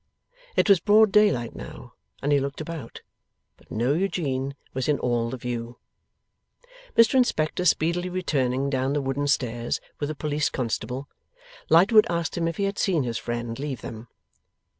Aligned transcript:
It 0.55 0.67
was 0.67 0.79
broad 0.79 1.11
daylight 1.11 1.55
now, 1.55 1.93
and 2.23 2.31
he 2.31 2.39
looked 2.39 2.59
about. 2.59 3.03
But 3.55 3.69
no 3.69 3.93
Eugene 3.93 4.55
was 4.73 4.87
in 4.89 4.97
all 4.97 5.29
the 5.29 5.37
view. 5.37 5.77
Mr 6.97 7.13
Inspector 7.13 7.63
speedily 7.65 8.09
returning 8.09 8.71
down 8.71 8.93
the 8.93 9.01
wooden 9.03 9.27
stairs, 9.27 9.79
with 9.99 10.09
a 10.09 10.15
police 10.15 10.49
constable, 10.49 11.07
Lightwood 11.69 12.07
asked 12.09 12.35
him 12.35 12.47
if 12.47 12.57
he 12.57 12.63
had 12.63 12.79
seen 12.79 13.03
his 13.03 13.19
friend 13.19 13.59
leave 13.59 13.81
them? 13.81 14.07